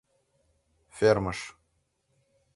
—Фермыш. 0.97 1.39